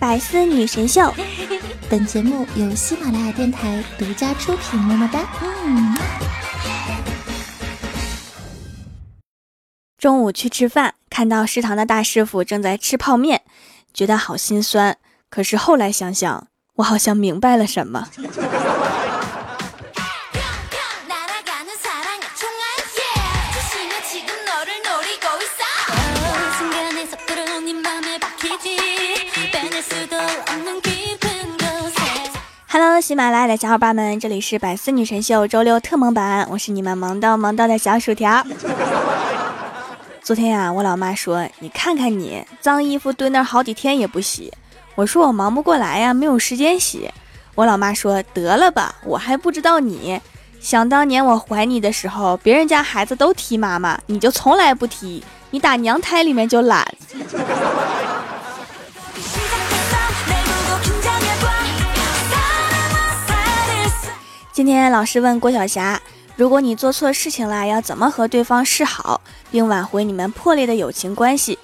[0.00, 1.12] 百思女神秀，
[1.90, 4.80] 本节目由喜马拉雅电台独家出品。
[4.80, 5.20] 么么哒。
[5.42, 5.94] 嗯。
[9.98, 13.42] 中午去吃饭，看到食堂的大师傅正在吃泡面，
[13.92, 14.96] 觉得好心酸。
[15.28, 16.46] 可是后来想想，
[16.76, 18.08] 我好像明白了什么。
[32.72, 38.46] Hello，喜马拉雅的小伙伴们，这里是百思女神秀周六特萌版，我是你们萌到萌到的小薯条。
[40.22, 44.52] 昨天呀，我老妈说：“你看看你，脏衣服堆那儿好几天也不洗。”
[44.94, 47.10] 我说：“我忙不过来呀，没有时间洗。”
[47.56, 50.20] 我老妈说：“得了吧，我还不知道你。
[50.60, 56.86] 想当年我怀你的时候，别人家孩子都踢妈妈，你就从来不踢，你打娘胎里面就懒。”
[64.52, 66.02] 今天老师问郭晓霞
[66.34, 71.56] ：“如果你做错事情了，要怎么和对方示好，并挽回你们破裂的友情关系？”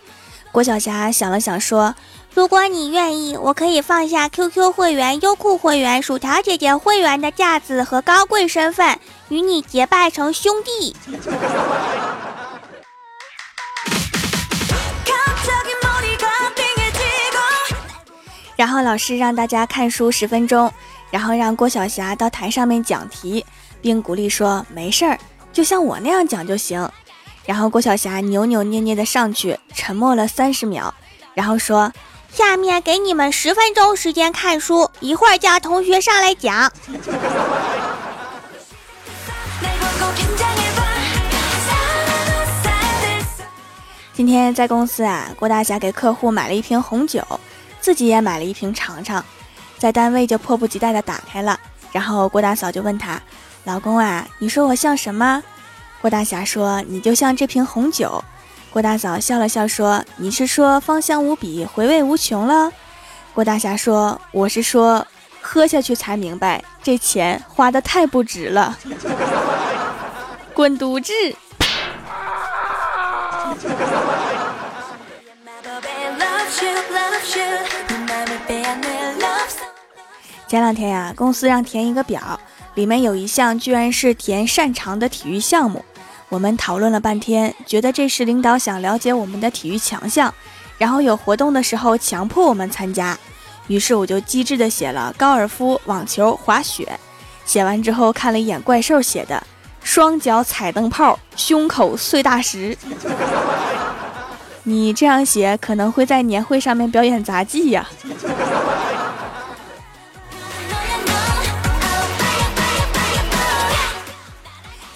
[0.52, 1.96] 郭晓霞想了想说
[2.32, 9.00] ：“如果你愿意，我可以放下 QQ 会员、优酷会员、薯条姐姐会员的架子和高贵身份，
[9.30, 10.94] 与你结拜成兄弟。”
[18.54, 20.72] 然后老师让大家看书十分钟。
[21.10, 23.44] 然后让郭晓霞到台上面讲题，
[23.80, 25.18] 并鼓励说：“没事儿，
[25.52, 26.88] 就像我那样讲就行。”
[27.46, 30.92] 然后郭晓霞扭扭捏捏的上去，沉默了三十秒，
[31.34, 31.92] 然后说
[32.32, 36.72] ：“下面给你们十分钟时间看书，一会儿叫同学上来讲。”
[44.12, 47.22] 今天在公司啊，郭大侠给客户买了一瓶红酒，
[47.80, 49.24] 自己也买了一瓶尝尝。
[49.78, 51.58] 在单位就迫不及待地打开了，
[51.92, 53.20] 然后郭大嫂就问他
[53.64, 55.42] ：“老公啊，你说我像什么？”
[56.00, 58.22] 郭大侠说：“你就像这瓶红酒。”
[58.70, 62.70] 郭大嫂笑了笑说：“你是说芳香无比，回味无穷了？”
[63.34, 65.06] 郭大侠说：“我是说，
[65.40, 68.78] 喝下去才明白，这钱花的太不值了。
[70.54, 71.12] ”滚犊子！
[80.48, 82.38] 前两天呀，公司让填一个表，
[82.74, 85.84] 里面有一项居然是填擅长的体育项目。
[86.28, 90.32] 我们讨论了半天，觉得这是领导想了解我们的体育强项，
[90.78, 93.18] 然后有活动的时候强迫我们参加。
[93.66, 96.88] 于是我就机智的写了高尔夫、网球、滑雪。
[97.44, 99.40] 写完之后看了一眼怪兽写的
[99.82, 102.76] 双脚踩灯泡，胸口碎大石。
[104.62, 107.88] 你这样写可能会在年会上面表演杂技呀。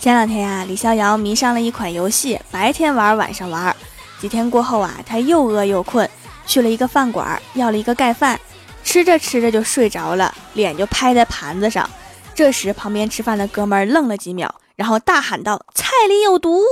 [0.01, 3.77] 前两天呀，李逍遥迷上了一款游戏，白天玩，晚上玩。
[4.19, 6.09] 几天过后啊，他又饿又困，
[6.47, 8.41] 去了一个饭馆，要了一个盖饭，
[8.83, 11.89] 吃着吃着就睡着了，脸就拍在盘子上。
[12.35, 16.63] 这时，旁边吃饭的哥们愣了几秒，然后大喊道：“菜里有毒！”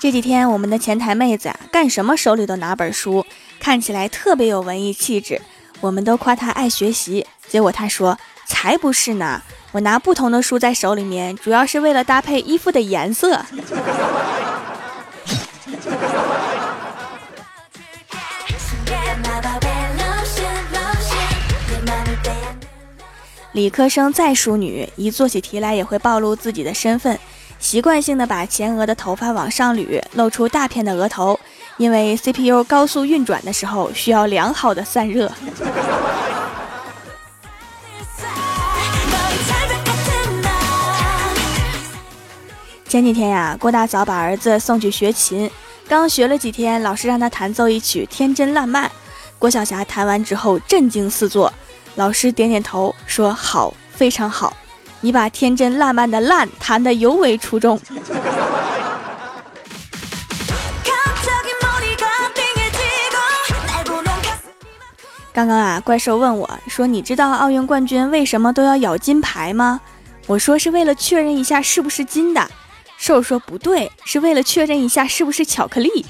[0.00, 3.24] 这几天，我们的前台妹子啊，干什么手里都拿本书。
[3.60, 5.40] 看起来特别有文艺气质，
[5.80, 7.26] 我们都夸他爱学习。
[7.46, 13.44] 结果他说：“才不是呢，我拿不同的书在手里面，主要是为了搭配衣服的颜色。
[23.52, 27.18] ”理科生再淑女，一做起题来也会暴露自己的身份，
[27.58, 31.38] 习惯性的把前额的头发往上捋，露出大片的额头。
[31.80, 35.32] 因为 CPU 高速运转的时候需要良好的散热。
[42.86, 45.50] 前几天呀，郭大嫂把儿子送去学琴，
[45.88, 48.86] 刚学了几天，老师让他弹奏一曲《天真烂漫》。
[49.38, 51.50] 郭晓霞弹完之后震惊四座，
[51.94, 54.54] 老师点点头说：“好，非常好，
[55.00, 57.80] 你把天真烂漫的烂弹得尤为出众。”
[65.32, 69.80] 刚刚啊，怪兽问我说：“你知道奥运冠军为什么都要咬金牌吗？”
[70.26, 72.50] 我说：“是为了确认一下是不是金的。”
[72.98, 76.04] 兽说：“不对，是为了确认一下是不是巧克力。”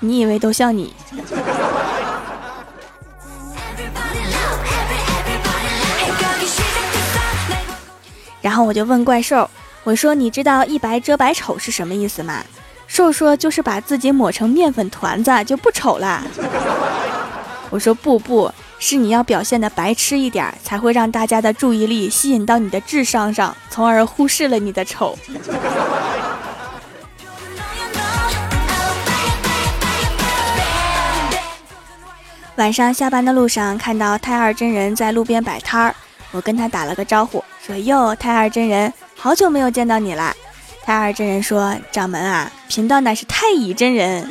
[0.00, 0.92] 你以为都像你？
[8.40, 9.48] 然后我就问怪兽
[9.84, 12.42] ：“我说你知道一白遮百丑是什么意思吗？
[12.86, 16.22] 瘦说就是把自己抹成面粉团子就不丑了。
[17.70, 25.18] 我说不不是你要表现的白痴一点，才会让大家的注意力吸引到你的智商上，从而忽视了你的丑。
[32.56, 35.94] 晚上下班的路上，看到太二真人在路边摆摊儿，
[36.32, 40.34] 我跟他打了个招呼，说：“哟，太二真人，好久没有见到你了。”
[40.82, 44.28] 太二真人说：“掌门啊，贫道乃是太乙真人。”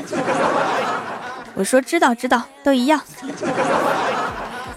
[1.57, 3.01] 我说：“知道知道，都一样。”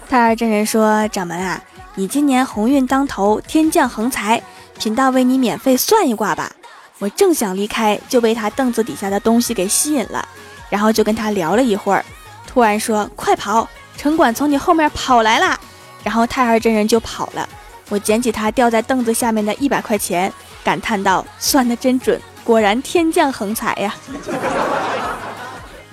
[0.09, 1.61] 太二真人说：“掌门啊，
[1.93, 4.41] 你今年鸿运当头，天降横财，
[4.79, 6.51] 贫道为你免费算一卦吧。”
[6.97, 10.27] 我正想离开，就被他凳子底下的东西给吸引了，
[10.69, 12.03] 然后就跟他聊了一会儿。
[12.47, 13.69] 突然说：“快跑！
[13.95, 15.59] 城管从你后面跑来啦！”
[16.03, 17.47] 然后太二真人就跑了。
[17.89, 23.93] 我捡起他掉在凳子下面的一百块钱，感叹道：“算的真准，果然天降横财呀！”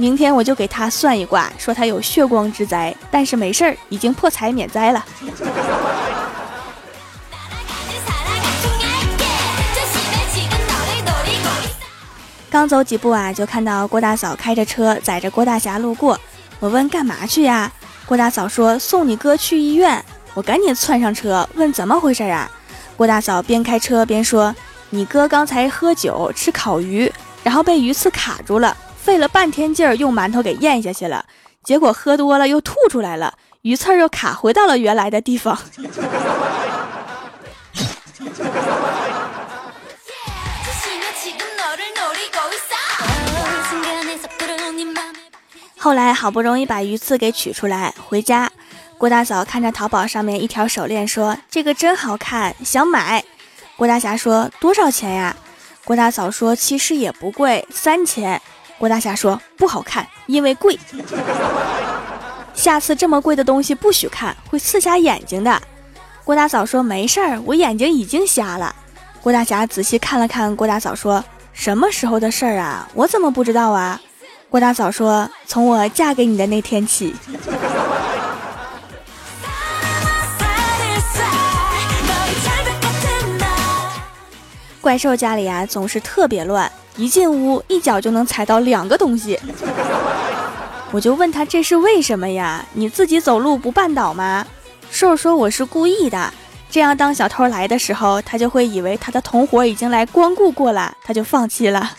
[0.01, 5.05] 明天我就给他算一卦，说他有血光之灾，但是没事儿，已经破财免灾了。
[12.49, 16.19] 刚走几步啊，就看到郭大嫂开着车载着郭大侠路过。
[16.61, 17.71] 我问干嘛去呀？
[18.07, 20.03] 郭大嫂说送你哥去医院。
[20.33, 22.49] 我赶紧窜上车问怎么回事啊？
[22.97, 24.55] 郭大嫂边开车边说
[24.91, 27.13] ：“你哥刚才喝酒吃烤鱼，
[27.43, 28.77] 然后被鱼刺卡住了，
[29.09, 31.25] 费了半天劲儿用馒头给咽下去了，
[31.65, 33.33] 结果喝多了又吐出来了，
[33.63, 35.57] 鱼刺又卡回到了原来的地方。
[45.79, 48.53] ”后来好不容易把鱼刺给取出来，回家，
[48.99, 53.25] 郭大嫂看着淘宝上面一条手链，说：“这个真好看，想买。”
[53.75, 55.35] 郭大侠说：“多少钱呀？”
[55.87, 58.39] 郭大嫂说：“其实也不贵，三千。”
[58.79, 60.79] 郭大侠说：“不好看，因为贵。
[62.55, 65.61] 下次这么贵的东西不许看，会刺瞎眼睛的。”
[66.25, 68.75] 郭大嫂说：“没事儿，我眼睛已经瞎了。”
[69.21, 72.89] 郭大侠仔细看了看郭大嫂，说：“什么时候的事儿啊？
[72.95, 74.01] 我怎么不知道啊？”
[74.49, 77.15] 郭大嫂说：“从我嫁给你的那天起。”
[84.81, 89.39] 怪兽家里啊总是特别乱，一进屋一脚就能踩到两个东西。
[90.91, 92.65] 我就问他这是为什么呀？
[92.75, 94.45] 你自己走路不绊倒吗？
[94.91, 96.33] 兽说我是故意的，
[96.69, 101.91] 这样当小偷来的时候，他就会以为他的同伙已经来光顾过了，他就放弃了。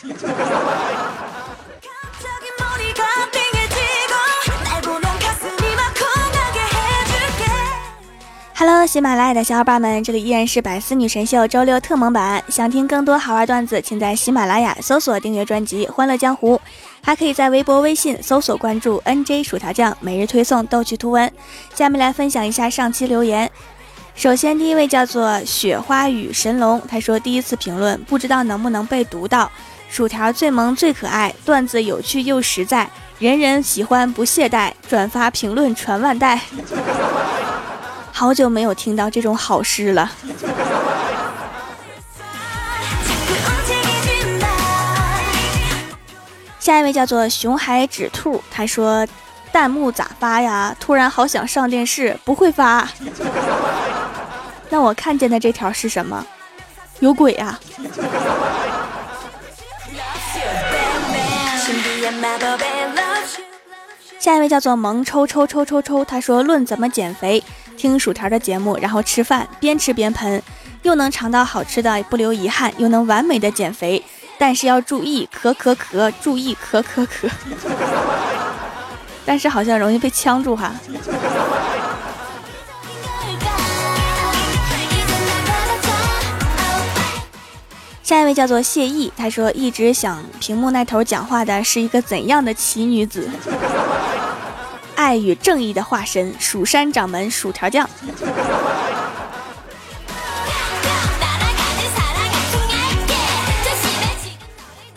[8.60, 12.44] Hello，喜马拉雅的小伙伴们，这里依然是百思女神秀周六特蒙版。
[12.50, 16.56] 想听更多好玩段子，请在喜马拉雅搜索订阅专辑《欢乐江湖》，
[17.02, 21.32] 还可以在微博、微信搜索关注 NJ 薯条酱，每日推送逗趣图文。
[21.74, 23.50] 下面来分享一下上期留言。
[24.14, 29.50] 首先，第一位叫做雪花雨神龙，他说第一次评论，不知道能不能被读到。
[29.90, 32.90] 薯条最萌最可爱，段子有趣又实在，
[33.20, 36.42] 人人喜欢不懈怠，转发评论传万代。
[38.20, 40.12] 好久没有听到这种好诗了。
[46.60, 49.08] 下一位叫做熊海纸兔，他说
[49.54, 50.76] ：“弹幕咋发呀？
[50.82, 52.86] 突然好想上电视，不会发。
[54.70, 56.28] 那我看见的这条是什么？
[57.00, 57.58] 有鬼啊！”
[64.20, 67.42] 下一位叫做萌抽抽抽抽抽，他说：“论怎么减肥。”
[67.80, 70.44] 听薯条的节目，然后吃饭，边吃边喷，
[70.84, 74.04] 又能尝到好吃的，不留遗憾，又能完美的减肥。
[74.38, 77.30] 但是要注意咳咳咳，注意咳咳咳。
[79.26, 80.74] 但是好像容易被呛住哈。
[88.04, 93.30] 下一位叫做谢意，他说一直想屏幕那头讲话的是一个怎样的奇女子？
[95.00, 97.90] 爱与正义的化身，蜀山掌门薯条酱。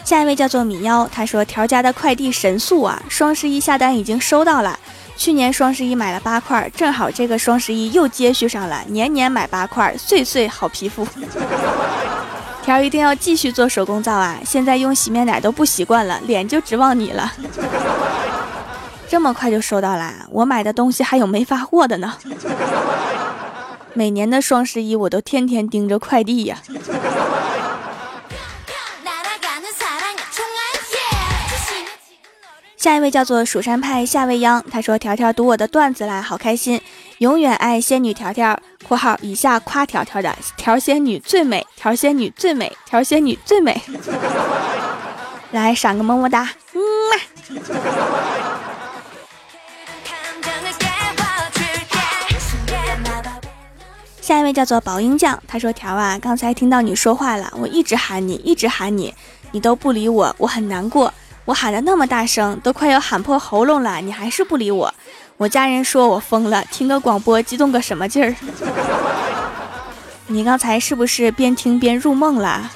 [0.02, 4.76] 下一位叫做米妖，他说条家的快递神速啊，双十一下单已经收到了。
[5.16, 11.06] 去年双十一买了八块，正好这个双十一又接续上了，年年买八块，岁岁好皮肤。
[12.64, 17.32] 条一定要继续做手工皂啊，现在用洗面奶都不习惯了，脸就指望你了。
[19.12, 20.26] 这么快就收到啦！
[20.30, 22.16] 我买的东西还有没发货的呢。
[23.92, 26.56] 每年的双十一我都天天盯着快递呀。
[32.78, 36.80] 下一位叫做蜀山派夏未央，他说：“条条读我的段子啦，好开心，
[37.18, 38.58] 永远爱仙女条条。
[38.88, 43.78] ”（括号以下夸条条的条仙女最美，条仙女最美，条仙女最美。）
[45.52, 46.80] 来赏个么么哒，嗯。
[54.22, 59.12] 下一位叫做宝英酱，他说：“条啊，刚才听到你说话了，我一直喊你，一直喊你，
[59.50, 61.12] 你都不理我，我很难过。”
[61.44, 64.94] 我喊的那么大声，都快要喊破喉咙了，你还是不理我。
[65.36, 68.32] 我家人说我疯了，听个广播激动个什么劲儿？
[70.28, 72.70] 你刚才是不是边听边入梦了？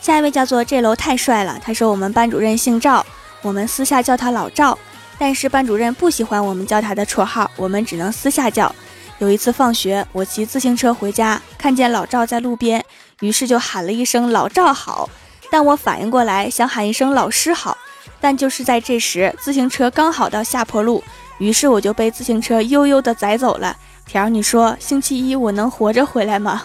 [0.00, 3.06] 下一位叫做这楼太帅了，他说我们班主任姓赵，
[3.42, 4.76] 我们私下叫他老赵，
[5.18, 8.72] 但是班主任不喜欢我们叫他的绰号，我们只能私下叫。
[9.18, 12.84] 有一次放学，我骑自行车回家，看见老赵在路边，
[13.20, 15.10] 于是就喊了一声“老赵好”。
[15.50, 17.76] 但我反应过来，想喊一声“老师好”，
[18.20, 21.02] 但就是在这时，自行车刚好到下坡路，
[21.38, 23.76] 于是我就被自行车悠悠地载走了。
[24.06, 26.62] 条，你说星期一我能活着回来吗？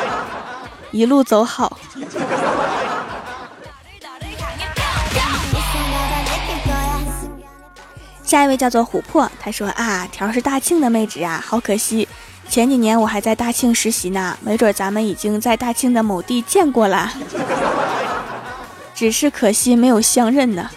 [0.92, 1.78] 一路走好。
[8.24, 12.08] 下一位叫做琥珀，他说啊，条是大庆的妹纸啊，好可惜，
[12.48, 17.12] 前几年我还在大庆实习呢，没准咱们已经在大庆的某地见过了，
[18.94, 20.70] 只是可惜没有相认呢。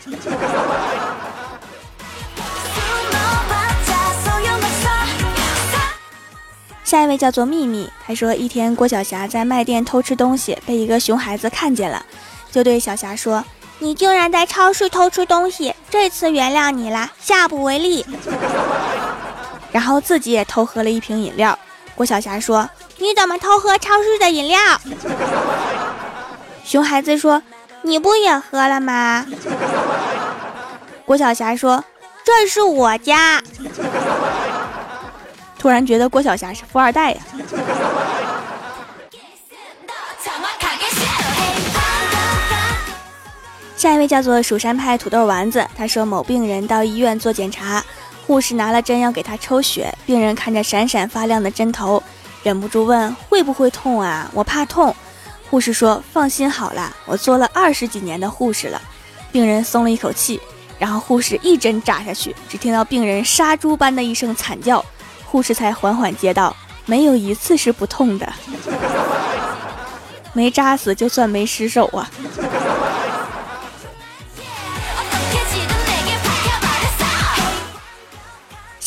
[6.83, 12.05] 下一位叫做秘密，他说一天郭晓霞在卖店偷吃东西，被一个熊孩子看见了，
[12.51, 13.43] 就对小霞说。
[13.79, 18.05] 你竟然在超市偷吃东西，这次原谅你了，下不为例。
[19.71, 21.57] 然后自己也偷喝了一瓶饮料。
[21.93, 22.67] 郭晓霞说
[22.97, 24.59] ：“你怎么偷喝超市的饮料？”
[26.63, 27.41] 熊孩子说
[27.81, 29.25] ：“你不也喝了吗？”
[31.05, 31.83] 郭晓霞说
[32.23, 33.41] ：“这是我家。”
[35.59, 37.17] 突然觉得郭晓霞是富二代呀。
[43.77, 47.85] 下一位叫做蜀山派土豆丸子，他说某病人到医院做检查，
[48.25, 52.01] 护士拿了针要给他抽血，病人看着闪闪发亮的针头，
[52.41, 54.31] 忍不住问会不会痛啊？
[54.33, 54.93] 我怕痛。
[55.51, 58.81] 护士说放心好了，我做了二十几年的护士了。
[59.31, 60.41] 病人松了一口气，
[60.79, 64.83] 然后护士一针扎下去，只听到病人杀猪般的一声惨叫，
[65.23, 66.55] 护士才缓缓接道：
[66.87, 68.33] 没有一次是不痛的，
[70.33, 72.09] 没扎死就算没失手啊。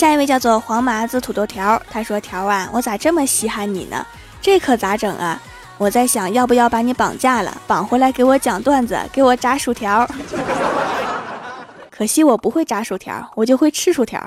[0.01, 4.07] 下一位叫做黄麻子土豆条，他说：“条啊，我咋这么稀罕你呢？
[4.41, 5.39] 这可咋整啊？
[5.77, 10.09] 我在想要不要把你绑架了，绑回来给我讲段子，给我炸薯条。
[11.93, 14.27] 可惜我不会炸薯条，我就会吃薯条。”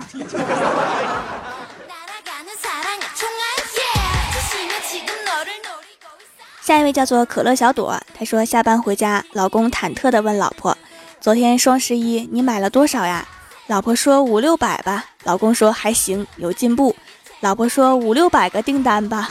[6.61, 10.77] 下一位叫做可乐小朵，他说：“下班回家，老公忐忑地问老婆：
[11.19, 13.27] 昨天双十一你买了多少呀？”
[13.65, 16.95] 老婆说五六百吧，老公说还行，有进步。
[17.39, 19.29] 老婆说五六百个订单吧。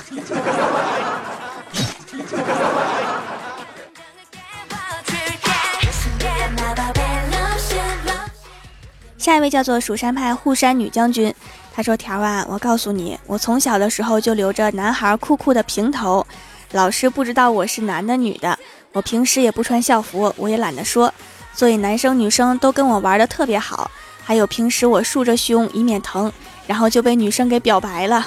[9.17, 11.33] 下一位叫做蜀山派护山女将军，
[11.73, 16.27] 她说：“条啊，我告诉你，我从小的时候就留着男孩酷酷的平头，
[16.73, 18.59] 老师不知道我是男的女的，
[18.93, 21.15] 我平时也不穿校服，我也懒得说，
[21.55, 23.91] 所以男生女生都跟我玩的特别好。”
[24.25, 26.33] 还有平时我竖着胸以免疼，
[26.67, 28.27] 然后就被女生给表白了。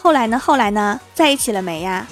[0.00, 0.38] 后来呢？
[0.38, 0.98] 后来呢？
[1.14, 2.06] 在一起了没呀？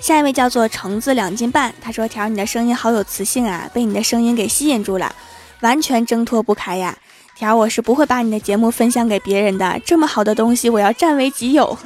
[0.00, 5.14] 下一位叫做橙子两斤半，他说：“条，你的声音好有磁性啊，被你的声音给吸引住了，
[5.60, 6.96] 完全挣脱不开呀。
[7.36, 11.78] 条，我是不会把你的节目分享给别人的，这么好的东西我要占为己有。”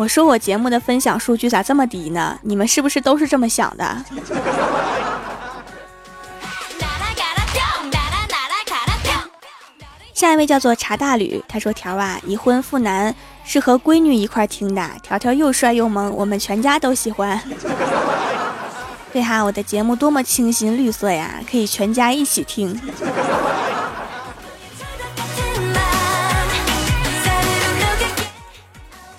[0.00, 2.38] 我说我节目的分享数据咋这么低呢？
[2.40, 4.04] 你们是不是都是这么想的？
[10.14, 13.14] 下一位叫做茶大吕，他说条啊，已婚妇男
[13.44, 17.38] 是和闺女一块听的，条条又帅又萌，我们全家都喜欢。
[19.12, 22.74] 对哈，我的节目多么清新绿色呀，可以全家一起听。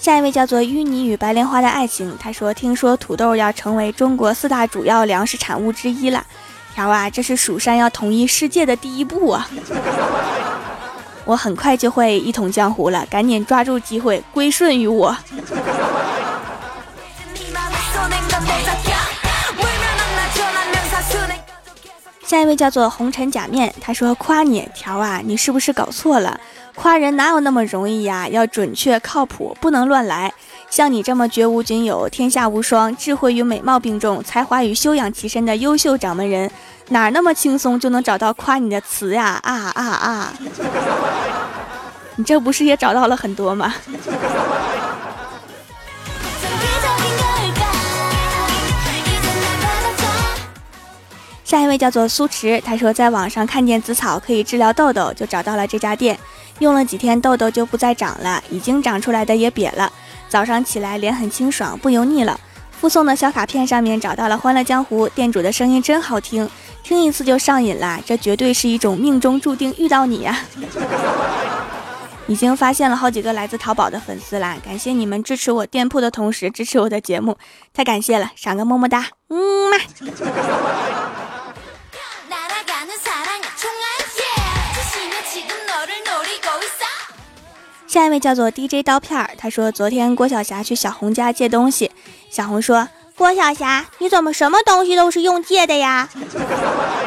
[0.01, 6.25] 下一位叫做淤泥与白莲花的爱情，他说：“听说土豆要成为中国四大主要粮食产物之一了。”
[6.73, 9.47] 条啊，这是蜀山要统一世界的第一步啊！
[11.23, 15.15] 我很快就会一统江湖了，赶紧抓住机会归顺于我。
[22.25, 26.39] 下一位叫做红尘假面，他说：“夸你条啊，你是不是搞错了？
[26.75, 28.27] 夸人哪有那么容易呀？
[28.27, 30.33] 要准确靠谱，不能乱来。
[30.69, 36.49] 像你这么绝无仅有、天下无双、智慧与美貌并重、才华与修养齐身的优秀掌门人，
[36.89, 39.39] 哪那么轻松就能找到夸你的词呀？
[39.43, 40.33] 啊啊啊！
[42.15, 43.73] 你这不是也找到了很多吗？”
[51.51, 56.17] 下一位叫做苏池，他说在网上看见紫草可以治疗痘痘，就找到了这家店，
[56.59, 59.91] 用了几天痘痘就不再长了，已经长出来的也瘪了，
[60.29, 62.39] 早上起来脸很清爽，不油腻了。
[62.79, 66.49] 附送的小卡片上面找到了《欢乐江湖》，店主的声音真好听，
[66.83, 70.39] 听一次就上瘾啦，这绝对是一种命中注定遇到你呀！
[72.27, 77.35] 已经发现了好几个来自淘宝的粉丝啦，感谢你们支持我店铺的同时支持我的节目，
[77.73, 79.77] 太感谢了，赏个么么哒，嗯嘛。
[87.91, 91.91] 下一位叫做 DJ 刀片儿，他说昨天郭晓霞去小红家借东西，
[92.29, 96.07] 小红说：“郭晓霞，你怎么什么东西都是用借的呀？”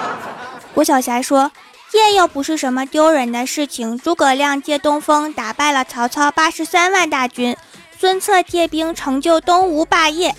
[0.74, 1.50] 郭晓霞说
[1.90, 3.98] ：“借又不是什么丢人的事情。
[3.98, 7.56] 诸葛亮借东风打败了曹操八十三万大军，
[7.98, 10.34] 孙策借兵成就东吴霸业。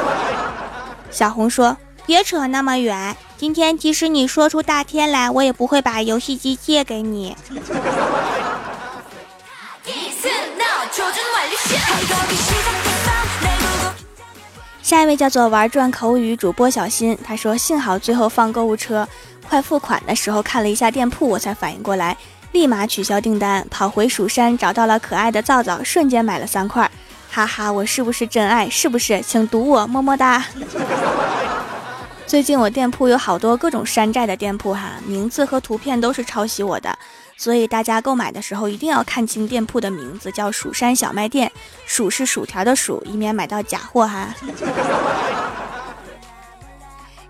[1.12, 1.76] ”小红说
[2.06, 7.36] ：“别扯那么远，今天即使你说出大天来，我也不会把游戏机借给你。”
[14.82, 19.08] 下一位叫做玩转口语主播小新，他说：“幸好最后放购物车，
[19.48, 22.16] 快付款的时候看了一下店铺，我才反应过来，
[22.52, 26.88] 立马取消订单，跑回蜀山找到了可爱的皂皂，瞬间买了三块，
[27.30, 28.68] 哈哈，我是不是真爱？
[28.68, 29.22] 是不是？
[29.22, 30.44] 请读我，么么哒。
[32.26, 36.98] ”最近我店铺有好多各种山寨的店铺哈，名字和图片都是抄袭我的。
[37.44, 41.52] 所以大家购买的时候一定要看清店铺的名字，叫蜀山小卖店，
[41.84, 44.34] 薯是薯条的薯，以免买到假货哈。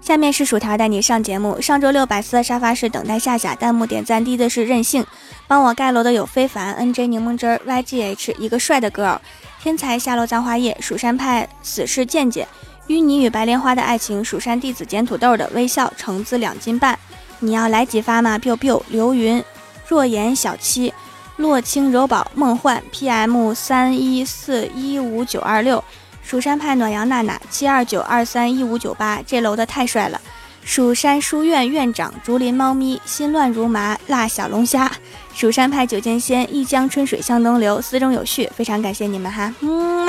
[0.01, 1.61] 下面是薯条带你上节目。
[1.61, 5.05] 上周六百思的沙发是等待夏夏，弹幕点赞低的是任性，
[5.49, 9.19] 帮我盖楼的有非凡、NJ 柠檬汁、YGH 一个帅的 girl，
[9.61, 12.47] 天才下落葬花叶，蜀山派死士健健，
[12.87, 16.97] 淤泥与白莲花的爱情，蜀山弟子捡土豆的微笑，橙子两斤半，
[17.41, 19.43] 你要来几发吗？biu biu，刘云。
[19.87, 20.93] 若言小七，
[21.37, 25.83] 洛清柔宝梦幻 PM 三一四一五九二六，
[26.23, 30.21] 蜀山派暖阳娜娜七二九二三一五九八，这楼的太帅了。
[30.63, 34.91] 蜀山书院院长竹林猫咪心乱如麻辣小龙虾，
[35.35, 40.09] 蜀山派九剑仙一江春水向东流，思中有序，非常感谢你们哈，嗯。